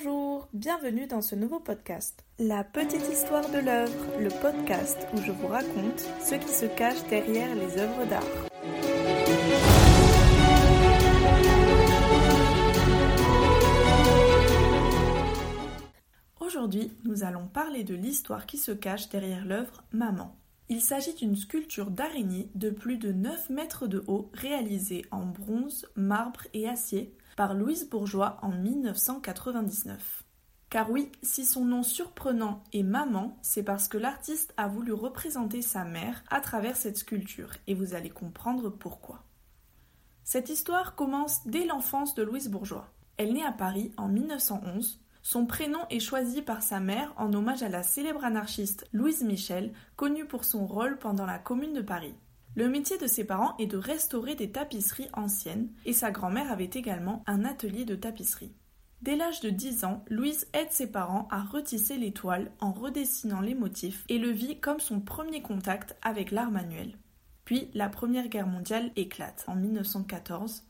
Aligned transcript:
Bonjour, 0.00 0.48
bienvenue 0.52 1.08
dans 1.08 1.22
ce 1.22 1.34
nouveau 1.34 1.58
podcast. 1.58 2.24
La 2.38 2.62
petite 2.62 3.08
histoire 3.10 3.50
de 3.50 3.58
l'œuvre, 3.58 4.20
le 4.20 4.28
podcast 4.28 4.96
où 5.12 5.20
je 5.20 5.32
vous 5.32 5.48
raconte 5.48 5.98
ce 6.20 6.36
qui 6.36 6.52
se 6.52 6.66
cache 6.66 7.02
derrière 7.10 7.52
les 7.56 7.78
œuvres 7.78 8.06
d'art. 8.06 8.22
Aujourd'hui, 16.38 16.92
nous 17.04 17.24
allons 17.24 17.48
parler 17.48 17.82
de 17.82 17.96
l'histoire 17.96 18.46
qui 18.46 18.58
se 18.58 18.70
cache 18.70 19.08
derrière 19.08 19.44
l'œuvre 19.44 19.82
Maman. 19.90 20.36
Il 20.68 20.80
s'agit 20.80 21.14
d'une 21.14 21.34
sculpture 21.34 21.90
d'araignée 21.90 22.50
de 22.54 22.70
plus 22.70 22.98
de 22.98 23.10
9 23.10 23.50
mètres 23.50 23.88
de 23.88 24.04
haut 24.06 24.30
réalisée 24.32 25.04
en 25.10 25.26
bronze, 25.26 25.88
marbre 25.96 26.42
et 26.54 26.68
acier 26.68 27.16
par 27.38 27.54
Louise 27.54 27.88
Bourgeois 27.88 28.36
en 28.42 28.50
1999. 28.50 30.24
Car 30.70 30.90
oui, 30.90 31.12
si 31.22 31.44
son 31.44 31.64
nom 31.64 31.84
surprenant 31.84 32.64
est 32.72 32.82
Maman, 32.82 33.38
c'est 33.42 33.62
parce 33.62 33.86
que 33.86 33.96
l'artiste 33.96 34.52
a 34.56 34.66
voulu 34.66 34.92
représenter 34.92 35.62
sa 35.62 35.84
mère 35.84 36.24
à 36.30 36.40
travers 36.40 36.74
cette 36.74 36.98
sculpture, 36.98 37.50
et 37.68 37.74
vous 37.74 37.94
allez 37.94 38.10
comprendre 38.10 38.70
pourquoi. 38.70 39.22
Cette 40.24 40.48
histoire 40.48 40.96
commence 40.96 41.46
dès 41.46 41.64
l'enfance 41.64 42.16
de 42.16 42.24
Louise 42.24 42.48
Bourgeois. 42.48 42.88
Elle 43.18 43.34
naît 43.34 43.46
à 43.46 43.52
Paris 43.52 43.92
en 43.96 44.08
1911. 44.08 45.00
Son 45.22 45.46
prénom 45.46 45.86
est 45.90 46.00
choisi 46.00 46.42
par 46.42 46.64
sa 46.64 46.80
mère 46.80 47.14
en 47.18 47.32
hommage 47.32 47.62
à 47.62 47.68
la 47.68 47.84
célèbre 47.84 48.24
anarchiste 48.24 48.88
Louise 48.92 49.22
Michel, 49.22 49.72
connue 49.94 50.26
pour 50.26 50.42
son 50.44 50.66
rôle 50.66 50.98
pendant 50.98 51.24
la 51.24 51.38
Commune 51.38 51.74
de 51.74 51.82
Paris. 51.82 52.16
Le 52.58 52.68
métier 52.68 52.98
de 52.98 53.06
ses 53.06 53.22
parents 53.22 53.56
est 53.58 53.68
de 53.68 53.76
restaurer 53.76 54.34
des 54.34 54.50
tapisseries 54.50 55.06
anciennes 55.12 55.68
et 55.84 55.92
sa 55.92 56.10
grand-mère 56.10 56.50
avait 56.50 56.64
également 56.64 57.22
un 57.28 57.44
atelier 57.44 57.84
de 57.84 57.94
tapisserie. 57.94 58.52
Dès 59.00 59.14
l'âge 59.14 59.38
de 59.42 59.50
10 59.50 59.84
ans, 59.84 60.04
Louise 60.10 60.48
aide 60.54 60.72
ses 60.72 60.90
parents 60.90 61.28
à 61.30 61.40
retisser 61.40 61.98
les 61.98 62.10
toiles 62.10 62.50
en 62.58 62.72
redessinant 62.72 63.40
les 63.42 63.54
motifs 63.54 64.04
et 64.08 64.18
le 64.18 64.30
vit 64.30 64.58
comme 64.58 64.80
son 64.80 64.98
premier 64.98 65.40
contact 65.40 65.96
avec 66.02 66.32
l'art 66.32 66.50
manuel. 66.50 66.98
Puis 67.44 67.70
la 67.74 67.88
Première 67.88 68.26
Guerre 68.26 68.48
mondiale 68.48 68.90
éclate 68.96 69.44
en 69.46 69.54
1914 69.54 70.64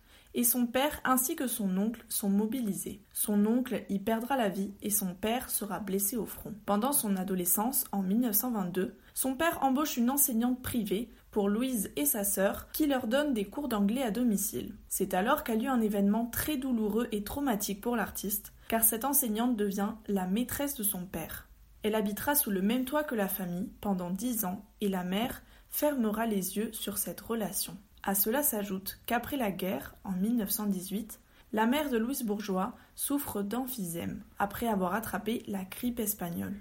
son 0.45 0.67
père 0.67 1.01
ainsi 1.05 1.37
que 1.37 1.47
son 1.47 1.77
oncle 1.79 2.05
sont 2.09 2.29
mobilisés. 2.29 3.03
Son 3.13 3.45
oncle 3.47 3.85
y 3.89 3.99
perdra 3.99 4.37
la 4.37 4.49
vie 4.49 4.73
et 4.83 4.91
son 4.91 5.15
père 5.15 5.51
sera 5.51 5.81
blessé 5.81 6.17
au 6.17 6.27
front. 6.27 6.55
Pendant 6.67 6.93
son 6.93 7.17
adolescence, 7.17 7.85
en 7.93 8.03
1922, 8.03 8.97
son 9.15 9.35
père 9.35 9.59
embauche 9.63 9.97
une 9.97 10.11
enseignante 10.11 10.63
privée 10.63 11.11
pour 11.31 11.49
Louise 11.49 11.91
et 11.97 12.07
sa 12.07 12.25
sœur 12.25 12.71
qui 12.73 12.87
leur 12.87 13.07
donne 13.07 13.35
des 13.35 13.45
cours 13.45 13.69
d'anglais 13.69 14.03
à 14.03 14.11
domicile. 14.11 14.75
C'est 14.89 15.15
alors 15.15 15.45
qu'a 15.45 15.57
lieu 15.57 15.69
un 15.69 15.81
événement 15.81 16.27
très 16.27 16.57
douloureux 16.57 17.09
et 17.13 17.25
traumatique 17.25 17.81
pour 17.81 17.97
l'artiste, 17.97 18.53
car 18.69 18.85
cette 18.85 19.05
enseignante 19.05 19.57
devient 19.57 19.95
la 20.07 20.27
maîtresse 20.27 20.77
de 20.77 20.83
son 20.83 21.05
père. 21.05 21.49
Elle 21.83 21.95
habitera 21.95 22.35
sous 22.35 22.51
le 22.51 22.63
même 22.63 22.85
toit 22.85 23.05
que 23.05 23.15
la 23.15 23.29
famille 23.29 23.71
pendant 23.81 24.11
dix 24.11 24.45
ans 24.45 24.65
et 24.81 24.89
la 24.89 25.05
mère 25.05 25.43
fermera 25.69 26.27
les 26.27 26.57
yeux 26.57 26.73
sur 26.73 26.99
cette 26.99 27.21
relation. 27.21 27.77
À 28.03 28.15
cela 28.15 28.43
s'ajoute 28.43 29.01
qu'après 29.07 29.37
la 29.37 29.51
guerre, 29.51 29.95
en 30.05 30.13
1918, 30.13 31.21
la 31.53 31.67
mère 31.67 31.91
de 31.91 31.97
Louise 31.97 32.25
Bourgeois 32.25 32.75
souffre 32.95 33.43
d'emphysème 33.43 34.23
après 34.39 34.69
avoir 34.69 34.95
attrapé 34.95 35.43
la 35.47 35.65
grippe 35.65 36.01
espagnole. 36.01 36.57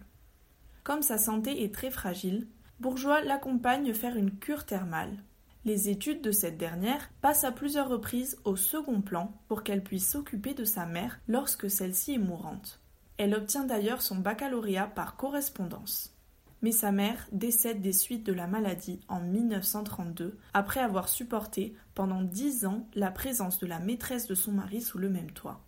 Comme 0.84 1.02
sa 1.02 1.18
santé 1.18 1.64
est 1.64 1.74
très 1.74 1.92
fragile, 1.92 2.48
Bourgeois 2.80 3.22
l'accompagne 3.22 3.94
faire 3.94 4.16
une 4.16 4.38
cure 4.38 4.66
thermale. 4.66 5.24
Les 5.66 5.90
études 5.90 6.22
de 6.22 6.32
cette 6.32 6.58
dernière 6.58 7.10
passent 7.22 7.44
à 7.44 7.52
plusieurs 7.52 7.90
reprises 7.90 8.38
au 8.46 8.56
second 8.56 9.02
plan 9.02 9.34
pour 9.48 9.64
qu'elle 9.64 9.84
puisse 9.84 10.10
s'occuper 10.10 10.54
de 10.54 10.64
sa 10.64 10.86
mère 10.86 11.20
lorsque 11.28 11.70
celle-ci 11.70 12.14
est 12.14 12.20
mourante. 12.20 12.80
Elle 13.18 13.36
obtient 13.36 13.66
d'ailleurs 13.66 14.02
son 14.02 14.16
baccalauréat 14.16 14.88
par 14.88 15.18
correspondance 15.18 16.17
mais 16.62 16.72
sa 16.72 16.92
mère 16.92 17.28
décède 17.32 17.82
des 17.82 17.94
suites 17.94 18.26
de 18.26 18.34
la 18.34 18.48
maladie 18.48 19.00
en 19.08 19.20
1932, 19.20 20.38
après 20.54 20.80
avoir 20.80 21.10
supporté 21.10 21.76
pendant 21.96 22.22
dix 22.22 22.66
ans 22.66 22.88
la 22.96 23.12
présence 23.12 23.60
de 23.60 23.68
la 23.68 23.80
maîtresse 23.80 24.28
de 24.28 24.36
son 24.36 24.52
mari 24.52 24.82
sous 24.82 24.98
le 24.98 25.10
même 25.10 25.32
toit. 25.32 25.62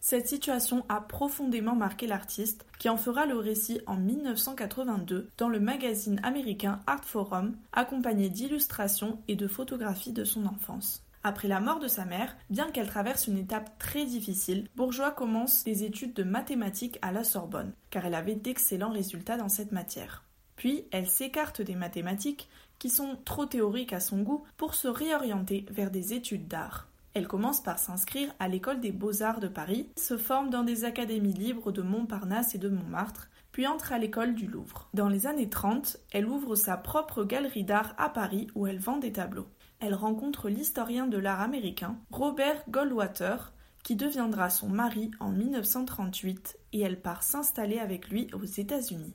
Cette 0.00 0.28
situation 0.28 0.84
a 0.90 1.00
profondément 1.00 1.74
marqué 1.74 2.06
l'artiste, 2.06 2.66
qui 2.78 2.90
en 2.90 2.98
fera 2.98 3.24
le 3.24 3.38
récit 3.38 3.80
en 3.86 3.96
1982 3.96 5.30
dans 5.38 5.48
le 5.48 5.60
magazine 5.60 6.20
américain 6.22 6.80
Art 6.86 7.04
Forum, 7.04 7.56
accompagné 7.72 8.28
d'illustrations 8.28 9.18
et 9.28 9.34
de 9.34 9.48
photographies 9.48 10.12
de 10.12 10.24
son 10.24 10.44
enfance. 10.44 11.02
Après 11.26 11.48
la 11.48 11.58
mort 11.58 11.78
de 11.78 11.88
sa 11.88 12.04
mère, 12.04 12.36
bien 12.50 12.70
qu'elle 12.70 12.86
traverse 12.86 13.28
une 13.28 13.38
étape 13.38 13.78
très 13.78 14.04
difficile, 14.04 14.68
Bourgeois 14.76 15.10
commence 15.10 15.64
des 15.64 15.84
études 15.84 16.12
de 16.12 16.22
mathématiques 16.22 16.98
à 17.00 17.12
la 17.12 17.24
Sorbonne, 17.24 17.72
car 17.88 18.04
elle 18.04 18.14
avait 18.14 18.34
d'excellents 18.34 18.92
résultats 18.92 19.38
dans 19.38 19.48
cette 19.48 19.72
matière. 19.72 20.22
Puis 20.56 20.84
elle 20.92 21.08
s'écarte 21.08 21.62
des 21.62 21.76
mathématiques, 21.76 22.50
qui 22.78 22.90
sont 22.90 23.16
trop 23.24 23.46
théoriques 23.46 23.94
à 23.94 24.00
son 24.00 24.18
goût, 24.18 24.44
pour 24.58 24.74
se 24.74 24.86
réorienter 24.86 25.64
vers 25.70 25.90
des 25.90 26.12
études 26.12 26.46
d'art. 26.46 26.88
Elle 27.14 27.26
commence 27.26 27.62
par 27.62 27.78
s'inscrire 27.78 28.34
à 28.38 28.46
l'école 28.46 28.80
des 28.80 28.92
beaux-arts 28.92 29.40
de 29.40 29.48
Paris, 29.48 29.88
se 29.96 30.18
forme 30.18 30.50
dans 30.50 30.62
des 30.62 30.84
académies 30.84 31.32
libres 31.32 31.72
de 31.72 31.80
Montparnasse 31.80 32.54
et 32.54 32.58
de 32.58 32.68
Montmartre, 32.68 33.30
puis 33.50 33.66
entre 33.66 33.94
à 33.94 33.98
l'école 33.98 34.34
du 34.34 34.46
Louvre. 34.46 34.90
Dans 34.92 35.08
les 35.08 35.26
années 35.26 35.48
30, 35.48 35.96
elle 36.12 36.26
ouvre 36.26 36.54
sa 36.54 36.76
propre 36.76 37.24
galerie 37.24 37.64
d'art 37.64 37.94
à 37.96 38.10
Paris 38.10 38.48
où 38.54 38.66
elle 38.66 38.80
vend 38.80 38.98
des 38.98 39.12
tableaux 39.12 39.46
elle 39.84 39.94
rencontre 39.94 40.48
l'historien 40.48 41.06
de 41.06 41.18
l'art 41.18 41.42
américain 41.42 41.98
Robert 42.10 42.64
Goldwater, 42.70 43.52
qui 43.82 43.96
deviendra 43.96 44.48
son 44.48 44.68
mari 44.68 45.10
en 45.20 45.30
1938 45.30 46.58
et 46.72 46.80
elle 46.80 47.00
part 47.00 47.22
s'installer 47.22 47.78
avec 47.78 48.08
lui 48.08 48.30
aux 48.32 48.44
États-Unis. 48.44 49.14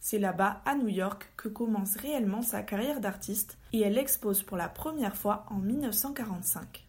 C'est 0.00 0.18
là-bas, 0.18 0.62
à 0.64 0.74
New 0.74 0.88
York, 0.88 1.30
que 1.36 1.48
commence 1.48 1.96
réellement 1.96 2.40
sa 2.40 2.62
carrière 2.62 3.00
d'artiste 3.00 3.58
et 3.74 3.82
elle 3.82 3.98
expose 3.98 4.42
pour 4.42 4.56
la 4.56 4.70
première 4.70 5.16
fois 5.16 5.44
en 5.50 5.56
1945. 5.56 6.86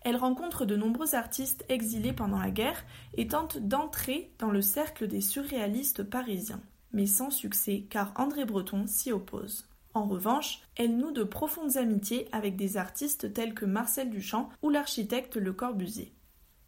Elle 0.00 0.16
rencontre 0.16 0.64
de 0.64 0.76
nombreux 0.76 1.14
artistes 1.14 1.64
exilés 1.68 2.12
pendant 2.12 2.38
la 2.38 2.50
guerre 2.50 2.84
et 3.14 3.26
tente 3.26 3.58
d'entrer 3.58 4.32
dans 4.38 4.50
le 4.50 4.62
cercle 4.62 5.08
des 5.08 5.20
surréalistes 5.20 6.04
parisiens, 6.04 6.62
mais 6.92 7.06
sans 7.06 7.30
succès 7.30 7.86
car 7.90 8.12
André 8.16 8.46
Breton 8.46 8.86
s'y 8.86 9.12
oppose. 9.12 9.66
En 9.94 10.06
revanche, 10.06 10.60
elle 10.74 10.96
noue 10.96 11.12
de 11.12 11.22
profondes 11.22 11.76
amitiés 11.76 12.28
avec 12.32 12.56
des 12.56 12.76
artistes 12.76 13.32
tels 13.32 13.54
que 13.54 13.64
Marcel 13.64 14.10
Duchamp 14.10 14.48
ou 14.60 14.70
l'architecte 14.70 15.36
Le 15.36 15.52
Corbusier. 15.52 16.12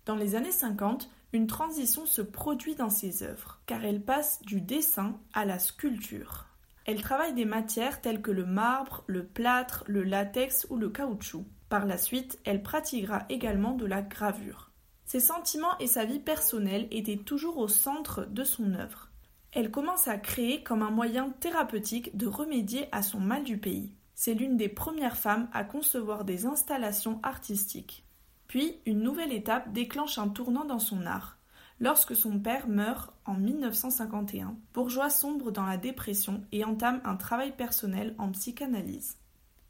Dans 0.05 0.15
les 0.15 0.37
années 0.37 0.53
50, 0.53 1.11
une 1.33 1.49
transition 1.49 2.07
se 2.07 2.23
produit 2.23 2.77
dans 2.77 2.89
ses 2.89 3.25
œuvres, 3.25 3.61
car 3.67 3.85
elle 3.85 4.01
passe 4.01 4.41
du 4.43 4.61
dessin 4.61 5.19
à 5.33 5.45
la 5.45 5.59
sculpture. 5.59 6.47
Elle 6.85 7.03
travaille 7.03 7.35
des 7.35 7.45
matières 7.45 8.01
telles 8.01 8.23
que 8.23 8.31
le 8.31 8.47
marbre, 8.47 9.03
le 9.09 9.27
plâtre, 9.27 9.83
le 9.89 10.05
latex 10.05 10.69
ou 10.71 10.77
le 10.77 10.89
caoutchouc. 10.89 11.45
Par 11.69 11.85
la 11.85 11.99
suite, 11.99 12.39
elle 12.45 12.63
pratiquera 12.63 13.27
également 13.29 13.73
de 13.73 13.87
la 13.87 14.03
gravure. 14.03 14.71
Ses 15.05 15.19
sentiments 15.19 15.77
et 15.81 15.89
sa 15.89 16.05
vie 16.05 16.21
personnelle 16.21 16.87
étaient 16.93 17.17
toujours 17.17 17.59
au 17.59 17.67
centre 17.67 18.25
de 18.27 18.45
son 18.45 18.73
œuvre 18.75 19.11
elle 19.57 19.71
commence 19.71 20.07
à 20.07 20.19
créer 20.19 20.63
comme 20.63 20.83
un 20.83 20.91
moyen 20.91 21.31
thérapeutique 21.41 22.15
de 22.15 22.27
remédier 22.27 22.91
à 22.93 23.03
son 23.03 23.21
mal 23.21 23.43
du 23.43 23.57
pays. 23.57 23.91
C'est 24.15 24.35
l'une 24.35 24.59
des 24.59 24.69
premières 24.69 25.17
femmes 25.17 25.49
à 25.51 25.65
concevoir 25.65 26.27
des 26.27 26.45
installations 26.45 27.21
artistiques. 27.23 28.05
Puis, 28.49 28.77
une 28.85 29.01
nouvelle 29.01 29.33
étape 29.33 29.73
déclenche 29.73 30.19
un 30.19 30.29
tournant 30.29 30.67
dans 30.67 30.79
son 30.79 31.07
art. 31.07 31.39
Lorsque 31.81 32.15
son 32.15 32.39
père 32.39 32.69
meurt 32.69 33.15
en 33.25 33.33
1951, 33.33 34.57
Bourgeois 34.75 35.09
sombre 35.09 35.51
dans 35.51 35.65
la 35.65 35.79
dépression 35.79 36.43
et 36.53 36.63
entame 36.63 37.01
un 37.05 37.17
travail 37.17 37.57
personnel 37.57 38.15
en 38.19 38.33
psychanalyse. 38.33 39.17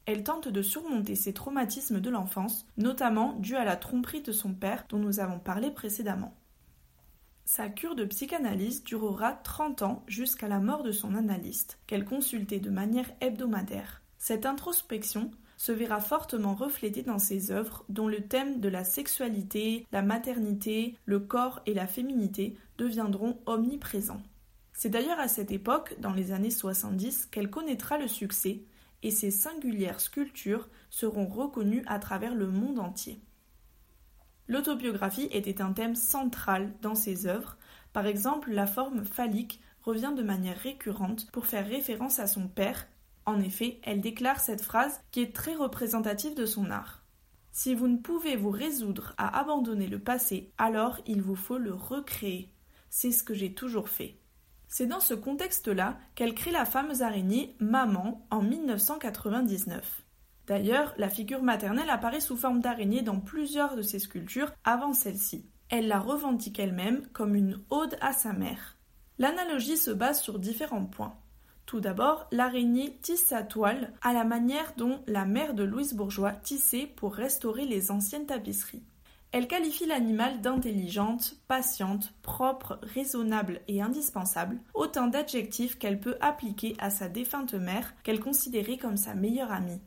Elle 0.05 0.23
tente 0.23 0.49
de 0.49 0.61
surmonter 0.61 1.15
ses 1.15 1.33
traumatismes 1.33 2.01
de 2.01 2.09
l'enfance, 2.09 2.65
notamment 2.75 3.35
dus 3.39 3.55
à 3.55 3.63
la 3.63 3.77
tromperie 3.77 4.21
de 4.21 4.33
son 4.33 4.53
père 4.53 4.83
dont 4.89 4.99
nous 4.99 5.21
avons 5.21 5.39
parlé 5.39 5.71
précédemment. 5.71 6.33
Sa 7.49 7.69
cure 7.69 7.95
de 7.95 8.03
psychanalyse 8.03 8.83
durera 8.83 9.31
30 9.31 9.81
ans 9.81 10.03
jusqu'à 10.05 10.49
la 10.49 10.59
mort 10.59 10.83
de 10.83 10.91
son 10.91 11.15
analyste, 11.15 11.79
qu'elle 11.87 12.03
consultait 12.03 12.59
de 12.59 12.69
manière 12.69 13.09
hebdomadaire. 13.21 14.01
Cette 14.17 14.45
introspection 14.45 15.31
se 15.55 15.71
verra 15.71 16.01
fortement 16.01 16.55
reflétée 16.55 17.03
dans 17.03 17.19
ses 17.19 17.51
œuvres 17.51 17.85
dont 17.87 18.09
le 18.09 18.19
thème 18.19 18.59
de 18.59 18.67
la 18.67 18.83
sexualité, 18.83 19.85
la 19.93 20.01
maternité, 20.01 20.97
le 21.05 21.21
corps 21.21 21.61
et 21.65 21.73
la 21.73 21.87
féminité 21.87 22.57
deviendront 22.77 23.39
omniprésents. 23.45 24.23
C'est 24.73 24.89
d'ailleurs 24.89 25.21
à 25.21 25.29
cette 25.29 25.53
époque, 25.53 25.95
dans 26.01 26.11
les 26.11 26.33
années 26.33 26.51
70, 26.51 27.27
qu'elle 27.27 27.49
connaîtra 27.49 27.97
le 27.97 28.09
succès 28.09 28.63
et 29.03 29.11
ses 29.11 29.31
singulières 29.31 30.01
sculptures 30.01 30.67
seront 30.89 31.27
reconnues 31.27 31.85
à 31.87 31.97
travers 31.99 32.35
le 32.35 32.47
monde 32.47 32.79
entier. 32.79 33.21
L'autobiographie 34.47 35.27
était 35.31 35.61
un 35.61 35.73
thème 35.73 35.95
central 35.95 36.73
dans 36.81 36.95
ses 36.95 37.27
œuvres. 37.27 37.57
Par 37.93 38.05
exemple, 38.05 38.51
la 38.51 38.67
forme 38.67 39.03
phallique 39.03 39.61
revient 39.81 40.13
de 40.15 40.23
manière 40.23 40.57
récurrente 40.57 41.29
pour 41.31 41.45
faire 41.45 41.67
référence 41.67 42.19
à 42.19 42.27
son 42.27 42.47
père. 42.47 42.87
En 43.25 43.39
effet, 43.39 43.79
elle 43.83 44.01
déclare 44.01 44.39
cette 44.39 44.61
phrase 44.61 45.01
qui 45.11 45.21
est 45.21 45.35
très 45.35 45.55
représentative 45.55 46.35
de 46.35 46.45
son 46.45 46.71
art. 46.71 47.03
Si 47.51 47.73
vous 47.73 47.87
ne 47.87 47.97
pouvez 47.97 48.35
vous 48.35 48.51
résoudre 48.51 49.13
à 49.17 49.39
abandonner 49.39 49.87
le 49.87 49.99
passé, 49.99 50.51
alors 50.57 50.99
il 51.07 51.21
vous 51.21 51.35
faut 51.35 51.57
le 51.57 51.73
recréer. 51.73 52.53
C'est 52.89 53.11
ce 53.11 53.23
que 53.23 53.33
j'ai 53.33 53.53
toujours 53.53 53.89
fait. 53.89 54.19
C'est 54.67 54.85
dans 54.85 54.99
ce 54.99 55.13
contexte-là 55.13 55.97
qu'elle 56.15 56.35
crée 56.35 56.51
la 56.51 56.65
fameuse 56.65 57.01
araignée 57.01 57.55
Maman 57.59 58.25
en 58.29 58.41
1999. 58.41 60.06
D'ailleurs, 60.47 60.93
la 60.97 61.09
figure 61.09 61.43
maternelle 61.43 61.89
apparaît 61.89 62.21
sous 62.21 62.37
forme 62.37 62.61
d'araignée 62.61 63.01
dans 63.01 63.19
plusieurs 63.19 63.75
de 63.75 63.81
ses 63.81 63.99
sculptures 63.99 64.53
avant 64.63 64.93
celle-ci. 64.93 65.45
Elle 65.69 65.89
la 65.89 65.99
revendique 65.99 66.59
elle-même 66.59 67.05
comme 67.11 67.35
une 67.35 67.59
ode 67.69 67.97
à 67.99 68.13
sa 68.13 68.31
mère. 68.31 68.77
L'analogie 69.19 69.77
se 69.77 69.91
base 69.91 70.21
sur 70.21 70.39
différents 70.39 70.85
points. 70.85 71.17
Tout 71.65 71.81
d'abord, 71.81 72.27
l'araignée 72.31 72.97
tisse 73.01 73.25
sa 73.25 73.43
toile 73.43 73.91
à 74.01 74.13
la 74.13 74.23
manière 74.23 74.71
dont 74.77 75.01
la 75.05 75.25
mère 75.25 75.53
de 75.53 75.63
Louise 75.63 75.93
Bourgeois 75.93 76.31
tissait 76.31 76.87
pour 76.95 77.13
restaurer 77.13 77.65
les 77.65 77.91
anciennes 77.91 78.25
tapisseries. 78.25 78.85
Elle 79.33 79.49
qualifie 79.49 79.85
l'animal 79.85 80.39
d'intelligente, 80.39 81.35
patiente, 81.49 82.13
propre, 82.21 82.79
raisonnable 82.81 83.59
et 83.67 83.81
indispensable, 83.81 84.61
autant 84.73 85.07
d'adjectifs 85.07 85.77
qu'elle 85.77 85.99
peut 85.99 86.15
appliquer 86.21 86.75
à 86.79 86.89
sa 86.89 87.09
défunte 87.09 87.53
mère 87.53 87.93
qu'elle 88.03 88.21
considérait 88.21 88.77
comme 88.77 88.95
sa 88.95 89.13
meilleure 89.13 89.51
amie. 89.51 89.81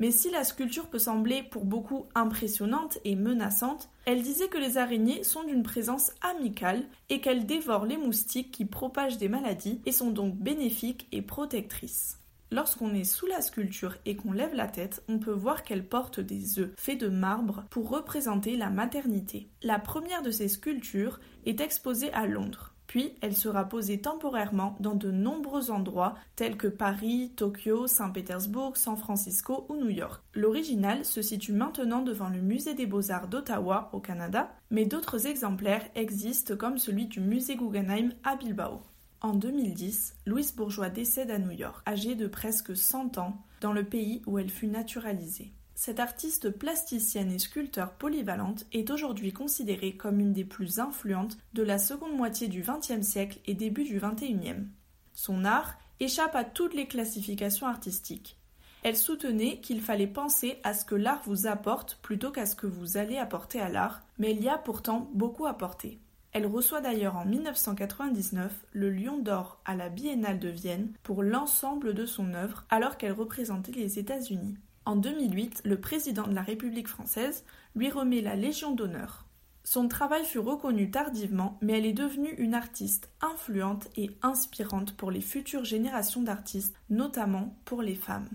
Mais 0.00 0.10
si 0.10 0.30
la 0.30 0.44
sculpture 0.44 0.86
peut 0.86 0.98
sembler 0.98 1.42
pour 1.42 1.66
beaucoup 1.66 2.06
impressionnante 2.14 2.98
et 3.04 3.16
menaçante, 3.16 3.90
elle 4.06 4.22
disait 4.22 4.48
que 4.48 4.58
les 4.58 4.78
araignées 4.78 5.22
sont 5.22 5.44
d'une 5.44 5.62
présence 5.62 6.12
amicale 6.22 6.84
et 7.10 7.20
qu'elles 7.20 7.44
dévorent 7.44 7.84
les 7.84 7.98
moustiques 7.98 8.50
qui 8.50 8.64
propagent 8.64 9.18
des 9.18 9.28
maladies 9.28 9.82
et 9.84 9.92
sont 9.92 10.10
donc 10.10 10.34
bénéfiques 10.36 11.06
et 11.12 11.20
protectrices. 11.20 12.16
Lorsqu'on 12.50 12.94
est 12.94 13.04
sous 13.04 13.26
la 13.26 13.42
sculpture 13.42 13.96
et 14.06 14.16
qu'on 14.16 14.32
lève 14.32 14.54
la 14.54 14.66
tête, 14.66 15.04
on 15.08 15.18
peut 15.18 15.30
voir 15.30 15.62
qu'elle 15.62 15.86
porte 15.86 16.18
des 16.18 16.58
œufs 16.58 16.70
faits 16.76 16.98
de 16.98 17.08
marbre 17.08 17.64
pour 17.70 17.90
représenter 17.90 18.56
la 18.56 18.70
maternité. 18.70 19.48
La 19.62 19.78
première 19.78 20.22
de 20.22 20.32
ces 20.32 20.48
sculptures 20.48 21.20
est 21.44 21.60
exposée 21.60 22.12
à 22.12 22.26
Londres. 22.26 22.69
Puis 22.90 23.12
elle 23.20 23.36
sera 23.36 23.66
posée 23.66 24.00
temporairement 24.00 24.76
dans 24.80 24.96
de 24.96 25.12
nombreux 25.12 25.70
endroits 25.70 26.16
tels 26.34 26.56
que 26.56 26.66
Paris, 26.66 27.30
Tokyo, 27.36 27.86
Saint-Pétersbourg, 27.86 28.76
San 28.76 28.96
Francisco 28.96 29.64
ou 29.68 29.76
New 29.76 29.90
York. 29.90 30.20
L'original 30.34 31.04
se 31.04 31.22
situe 31.22 31.52
maintenant 31.52 32.02
devant 32.02 32.28
le 32.28 32.40
musée 32.40 32.74
des 32.74 32.86
beaux-arts 32.86 33.28
d'Ottawa 33.28 33.90
au 33.92 34.00
Canada, 34.00 34.50
mais 34.72 34.86
d'autres 34.86 35.28
exemplaires 35.28 35.88
existent 35.94 36.56
comme 36.56 36.78
celui 36.78 37.06
du 37.06 37.20
musée 37.20 37.54
Guggenheim 37.54 38.12
à 38.24 38.34
Bilbao. 38.34 38.80
En 39.20 39.34
2010, 39.34 40.16
Louise 40.26 40.52
Bourgeois 40.56 40.90
décède 40.90 41.30
à 41.30 41.38
New 41.38 41.52
York, 41.52 41.88
âgée 41.88 42.16
de 42.16 42.26
presque 42.26 42.76
100 42.76 43.18
ans, 43.18 43.36
dans 43.60 43.72
le 43.72 43.84
pays 43.84 44.20
où 44.26 44.36
elle 44.40 44.50
fut 44.50 44.66
naturalisée. 44.66 45.52
Cette 45.82 45.98
artiste 45.98 46.50
plasticienne 46.50 47.32
et 47.32 47.38
sculpteur 47.38 47.92
polyvalente 47.92 48.66
est 48.70 48.90
aujourd'hui 48.90 49.32
considérée 49.32 49.96
comme 49.96 50.20
une 50.20 50.34
des 50.34 50.44
plus 50.44 50.78
influentes 50.78 51.38
de 51.54 51.62
la 51.62 51.78
seconde 51.78 52.14
moitié 52.14 52.48
du 52.48 52.60
XXe 52.60 53.00
siècle 53.00 53.38
et 53.46 53.54
début 53.54 53.84
du 53.84 53.98
XXIe. 53.98 54.66
Son 55.14 55.46
art 55.46 55.78
échappe 55.98 56.34
à 56.34 56.44
toutes 56.44 56.74
les 56.74 56.86
classifications 56.86 57.66
artistiques. 57.66 58.36
Elle 58.82 58.94
soutenait 58.94 59.60
qu'il 59.60 59.80
fallait 59.80 60.06
penser 60.06 60.58
à 60.64 60.74
ce 60.74 60.84
que 60.84 60.94
l'art 60.94 61.22
vous 61.24 61.46
apporte 61.46 61.98
plutôt 62.02 62.30
qu'à 62.30 62.44
ce 62.44 62.56
que 62.56 62.66
vous 62.66 62.98
allez 62.98 63.16
apporter 63.16 63.58
à 63.58 63.70
l'art, 63.70 64.02
mais 64.18 64.32
il 64.32 64.42
y 64.42 64.50
a 64.50 64.58
pourtant 64.58 65.08
beaucoup 65.14 65.46
porter. 65.58 65.98
Elle 66.32 66.44
reçoit 66.44 66.82
d'ailleurs 66.82 67.16
en 67.16 67.24
1999 67.24 68.52
le 68.72 68.90
Lion 68.90 69.16
d'or 69.16 69.62
à 69.64 69.74
la 69.74 69.88
Biennale 69.88 70.40
de 70.40 70.50
Vienne 70.50 70.92
pour 71.02 71.22
l'ensemble 71.22 71.94
de 71.94 72.04
son 72.04 72.34
œuvre 72.34 72.66
alors 72.68 72.98
qu'elle 72.98 73.12
représentait 73.12 73.72
les 73.72 73.98
États-Unis. 73.98 74.58
En 74.86 74.96
2008, 74.96 75.62
le 75.64 75.80
président 75.80 76.26
de 76.26 76.34
la 76.34 76.42
République 76.42 76.88
française 76.88 77.44
lui 77.74 77.90
remet 77.90 78.22
la 78.22 78.34
Légion 78.34 78.74
d'honneur. 78.74 79.26
Son 79.62 79.88
travail 79.88 80.24
fut 80.24 80.38
reconnu 80.38 80.90
tardivement, 80.90 81.58
mais 81.60 81.78
elle 81.78 81.86
est 81.86 81.92
devenue 81.92 82.34
une 82.38 82.54
artiste 82.54 83.10
influente 83.20 83.88
et 83.96 84.10
inspirante 84.22 84.96
pour 84.96 85.10
les 85.10 85.20
futures 85.20 85.64
générations 85.64 86.22
d'artistes, 86.22 86.74
notamment 86.88 87.56
pour 87.64 87.82
les 87.82 87.94
femmes. 87.94 88.30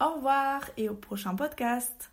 Au 0.00 0.16
revoir 0.16 0.68
et 0.76 0.88
au 0.88 0.94
prochain 0.94 1.36
podcast 1.36 2.10